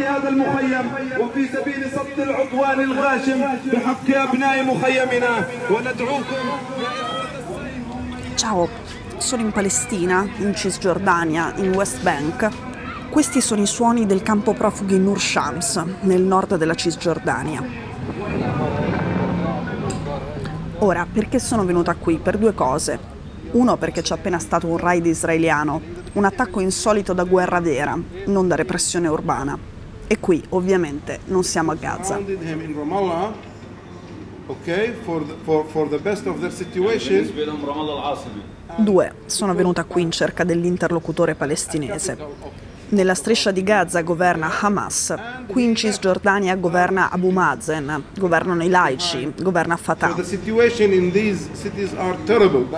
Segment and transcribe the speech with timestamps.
[0.00, 3.40] كرامة هذا المخيم وفي سبيل صد العدوان الغاشم
[3.72, 6.46] بحق أبناء مخيمنا وندعوكم
[8.36, 8.68] Ciao,
[9.16, 12.50] sono in Palestina, in Cisgiordania, in West Bank.
[13.08, 17.62] Questi sono i suoni del campo profughi Nur Shams, nel nord della Cisgiordania.
[20.80, 22.18] Ora, perché sono venuta qui?
[22.18, 22.98] Per due cose.
[23.52, 25.80] Uno, perché c'è appena stato un raid israeliano,
[26.12, 29.69] un attacco insolito da guerra vera, non da repressione urbana.
[30.11, 32.19] E qui, ovviamente, non siamo a Gaza.
[34.47, 36.01] okay, for the, for, for the.
[38.75, 42.17] Due, sono venuta qui in cerca dell'interlocutore palestinese.
[42.91, 45.15] Nella striscia di Gaza governa Hamas,
[45.47, 50.13] qui in Cisgiordania governa Abu Mazen, governano i laici, governa Fatah.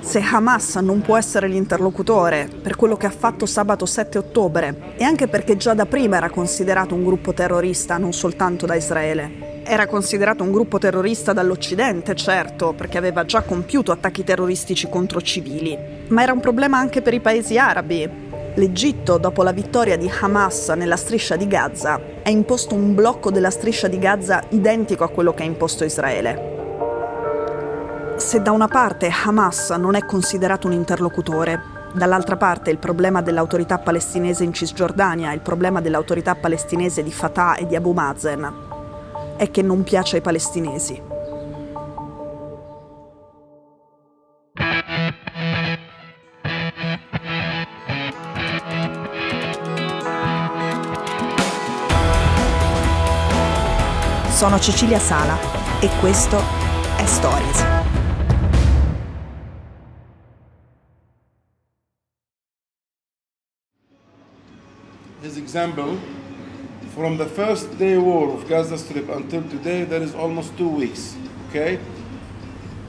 [0.00, 5.04] Se Hamas non può essere l'interlocutore per quello che ha fatto sabato 7 ottobre e
[5.04, 9.62] anche perché già da prima era considerato un gruppo terrorista non soltanto da Israele.
[9.64, 15.78] Era considerato un gruppo terrorista dall'Occidente, certo, perché aveva già compiuto attacchi terroristici contro civili,
[16.08, 18.32] ma era un problema anche per i paesi arabi.
[18.56, 23.50] L'Egitto, dopo la vittoria di Hamas nella striscia di Gaza, ha imposto un blocco della
[23.50, 26.52] striscia di Gaza identico a quello che ha imposto Israele.
[28.16, 31.60] Se da una parte Hamas non è considerato un interlocutore,
[31.94, 37.66] dall'altra parte il problema dell'autorità palestinese in Cisgiordania il problema dell'autorità palestinese di Fatah e
[37.66, 38.52] di Abu Mazen
[39.36, 41.13] è che non piace ai palestinesi.
[54.44, 55.38] Sono Cecilia Sala
[55.80, 56.36] e questo
[56.98, 57.64] è Stories.
[65.22, 65.98] his example.
[66.92, 71.16] From the first day war of Gaza Strip until today, there is almost two weeks.
[71.48, 71.78] Okay?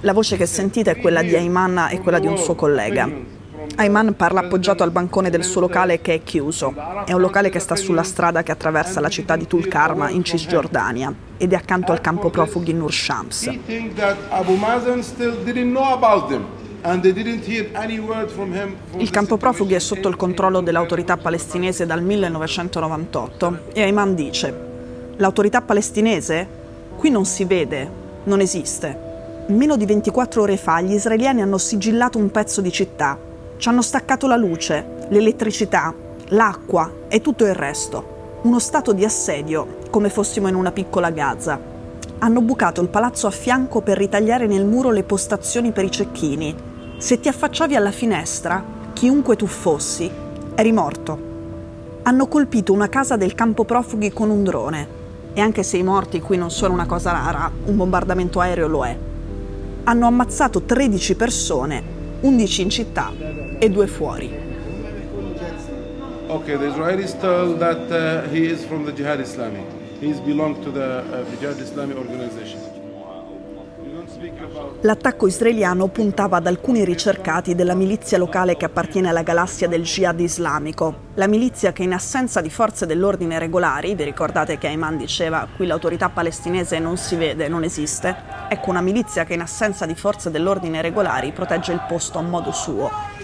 [0.00, 3.41] La voce che sentite è quella di Ayman e quella di un suo collega.
[3.76, 6.74] Ayman parla appoggiato al bancone del suo locale che è chiuso.
[7.04, 11.12] È un locale che sta sulla strada che attraversa la città di Tulkarma in Cisgiordania
[11.36, 13.50] ed è accanto al campo profughi Nur Shams.
[18.96, 24.54] Il campo profughi è sotto il controllo dell'autorità palestinese dal 1998 e Ayman dice:
[25.16, 26.60] L'autorità palestinese?
[26.96, 27.90] Qui non si vede,
[28.24, 29.10] non esiste.
[29.48, 33.18] Meno di 24 ore fa gli israeliani hanno sigillato un pezzo di città,
[33.62, 35.94] ci hanno staccato la luce, l'elettricità,
[36.30, 38.40] l'acqua e tutto il resto.
[38.42, 41.60] Uno stato di assedio, come fossimo in una piccola Gaza.
[42.18, 46.52] Hanno bucato il palazzo a fianco per ritagliare nel muro le postazioni per i cecchini.
[46.96, 48.64] Se ti affacciavi alla finestra,
[48.94, 50.10] chiunque tu fossi,
[50.56, 51.16] eri morto.
[52.02, 54.88] Hanno colpito una casa del campo profughi con un drone.
[55.34, 58.84] E anche se i morti qui non sono una cosa rara, un bombardamento aereo lo
[58.84, 58.98] è.
[59.84, 61.82] Hanno ammazzato 13 persone,
[62.22, 64.28] 11 in città e due fuori.
[66.26, 69.62] Okay, the Israelis tell that uh, he is from the Jihad Islami.
[70.00, 72.58] He's belong to the uh, Jihad Islami organization.
[74.80, 80.18] L'attacco israeliano puntava ad alcuni ricercati della milizia locale che appartiene alla galassia del jihad
[80.18, 85.46] islamico, la milizia che in assenza di forze dell'ordine regolari, vi ricordate che Ayman diceva
[85.54, 88.14] qui l'autorità palestinese non si vede, non esiste,
[88.48, 92.50] ecco una milizia che in assenza di forze dell'ordine regolari protegge il posto a modo
[92.52, 93.21] suo.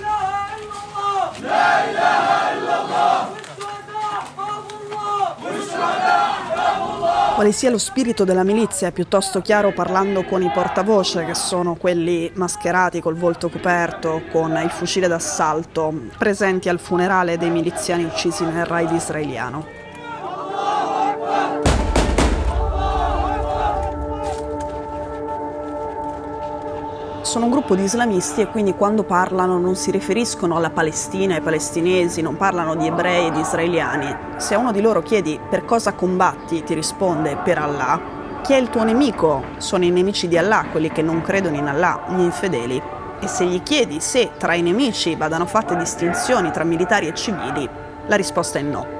[7.34, 11.76] Quale sia lo spirito della milizia è piuttosto chiaro parlando con i portavoce, che sono
[11.76, 18.44] quelli mascherati col volto coperto, con il fucile d'assalto, presenti al funerale dei miliziani uccisi
[18.44, 19.77] nel raid israeliano.
[27.28, 31.42] Sono un gruppo di islamisti e quindi quando parlano non si riferiscono alla Palestina, ai
[31.42, 34.16] palestinesi, non parlano di ebrei e di israeliani.
[34.38, 38.00] Se a uno di loro chiedi per cosa combatti, ti risponde per Allah.
[38.42, 39.44] Chi è il tuo nemico?
[39.58, 42.80] Sono i nemici di Allah, quelli che non credono in Allah, gli infedeli.
[43.20, 47.68] E se gli chiedi se tra i nemici vadano fatte distinzioni tra militari e civili,
[48.06, 48.97] la risposta è no.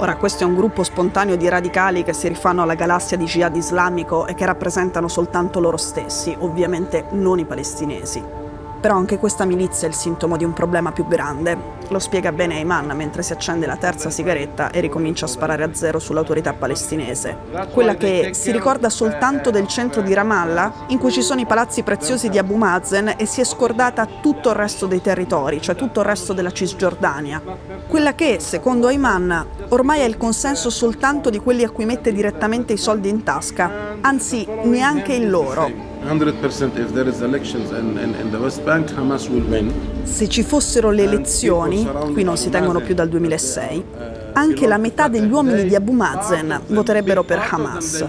[0.00, 3.54] Ora, questo è un gruppo spontaneo di radicali che si rifanno alla galassia di jihad
[3.54, 8.39] islamico e che rappresentano soltanto loro stessi, ovviamente non i palestinesi.
[8.80, 11.78] Però anche questa milizia è il sintomo di un problema più grande.
[11.88, 15.74] Lo spiega bene Ayman mentre si accende la terza sigaretta e ricomincia a sparare a
[15.74, 17.36] zero sull'autorità palestinese.
[17.72, 21.82] Quella che si ricorda soltanto del centro di Ramallah, in cui ci sono i palazzi
[21.82, 26.00] preziosi di Abu Mazen e si è scordata tutto il resto dei territori, cioè tutto
[26.00, 27.42] il resto della Cisgiordania.
[27.86, 32.72] Quella che, secondo Ayman, ormai è il consenso soltanto di quelli a cui mette direttamente
[32.72, 35.89] i soldi in tasca, anzi neanche il loro.
[36.02, 39.72] 100% if there is elections in, in, in the West Bank, Hamas will win.
[40.04, 43.84] Se ci fossero le elezioni, qui non si tengono più dal 2006,
[44.32, 48.06] anche la metà degli uomini di Abu Mazen voterebbero per Hamas.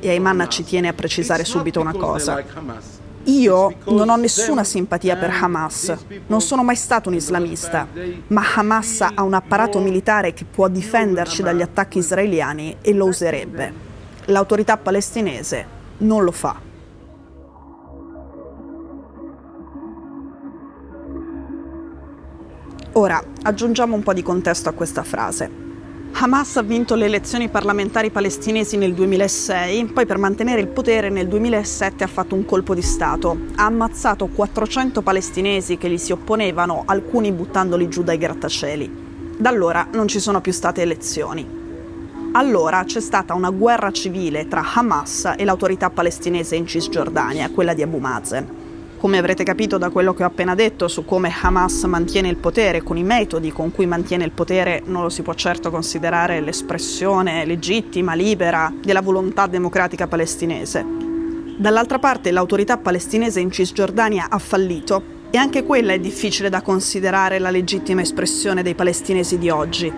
[0.00, 2.42] E Ayman ci tiene a precisare subito una cosa.
[3.24, 5.94] Io non ho nessuna simpatia per Hamas,
[6.26, 7.86] non sono mai stato un islamista,
[8.28, 13.88] ma Hamas ha un apparato militare che può difenderci dagli attacchi israeliani e lo userebbe.
[14.26, 16.68] L'autorità palestinese non lo fa.
[22.94, 25.48] Ora, aggiungiamo un po' di contesto a questa frase.
[26.12, 31.28] Hamas ha vinto le elezioni parlamentari palestinesi nel 2006, poi per mantenere il potere nel
[31.28, 33.36] 2007 ha fatto un colpo di Stato.
[33.54, 38.92] Ha ammazzato 400 palestinesi che gli si opponevano, alcuni buttandoli giù dai grattacieli.
[39.38, 41.46] Da allora non ci sono più state elezioni.
[42.32, 47.82] Allora c'è stata una guerra civile tra Hamas e l'autorità palestinese in Cisgiordania, quella di
[47.82, 48.59] Abu Mazen.
[49.00, 52.82] Come avrete capito da quello che ho appena detto su come Hamas mantiene il potere,
[52.82, 57.46] con i metodi con cui mantiene il potere, non lo si può certo considerare l'espressione
[57.46, 60.84] legittima, libera della volontà democratica palestinese.
[61.56, 67.38] Dall'altra parte l'autorità palestinese in Cisgiordania ha fallito e anche quella è difficile da considerare
[67.38, 69.90] la legittima espressione dei palestinesi di oggi.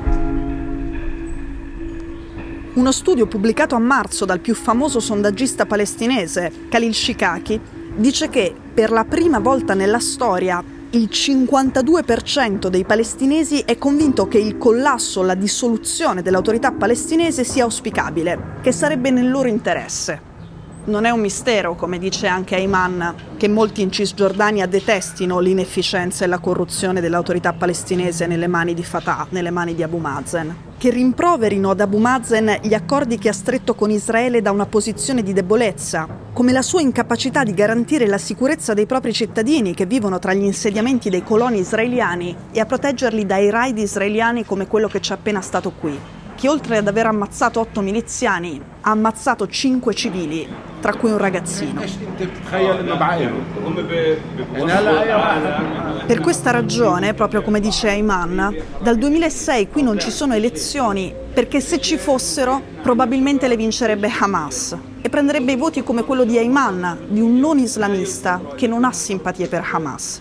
[2.74, 7.60] Uno studio pubblicato a marzo dal più famoso sondaggista palestinese, Khalil Shikaki,
[7.96, 14.38] dice che per la prima volta nella storia il 52% dei palestinesi è convinto che
[14.38, 20.31] il collasso, la dissoluzione dell'autorità palestinese sia auspicabile, che sarebbe nel loro interesse.
[20.84, 26.26] Non è un mistero, come dice anche Ayman, che molti in Cisgiordania detestino l'inefficienza e
[26.26, 30.56] la corruzione dell'autorità palestinese nelle mani di Fatah, nelle mani di Abu Mazen.
[30.76, 35.22] Che rimproverino ad Abu Mazen gli accordi che ha stretto con Israele da una posizione
[35.22, 40.18] di debolezza, come la sua incapacità di garantire la sicurezza dei propri cittadini che vivono
[40.18, 44.98] tra gli insediamenti dei coloni israeliani e a proteggerli dai raid israeliani come quello che
[44.98, 45.96] c'è appena stato qui
[46.34, 51.80] che oltre ad aver ammazzato otto miliziani, ha ammazzato cinque civili, tra cui un ragazzino.
[56.06, 61.60] Per questa ragione, proprio come dice Ayman, dal 2006 qui non ci sono elezioni perché
[61.60, 67.06] se ci fossero probabilmente le vincerebbe Hamas e prenderebbe i voti come quello di Ayman,
[67.08, 70.20] di un non islamista che non ha simpatie per Hamas.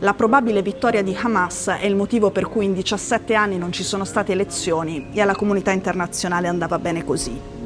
[0.00, 3.84] La probabile vittoria di Hamas è il motivo per cui in 17 anni non ci
[3.84, 7.57] sono state elezioni e alla comunità internazionale andava bene così.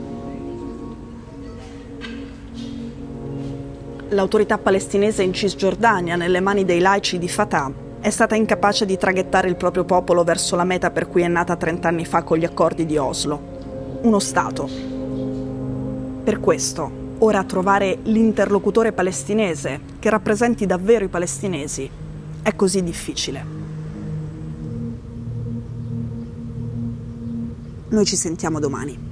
[4.13, 9.49] L'autorità palestinese in Cisgiordania, nelle mani dei laici di Fatah, è stata incapace di traghettare
[9.49, 12.45] il proprio popolo verso la meta per cui è nata 30 anni fa con gli
[12.45, 13.41] accordi di Oslo.
[14.03, 14.69] Uno Stato.
[16.25, 21.89] Per questo, ora trovare l'interlocutore palestinese che rappresenti davvero i palestinesi
[22.43, 23.47] è così difficile.
[27.89, 29.12] Noi ci sentiamo domani.